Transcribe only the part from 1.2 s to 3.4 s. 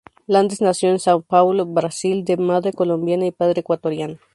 Paulo, Brasil, de madre colombiana y